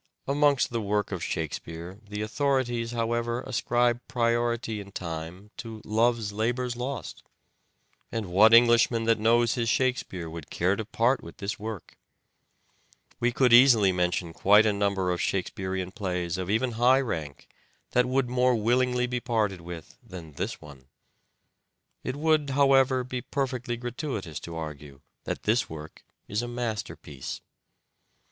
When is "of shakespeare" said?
1.11-1.99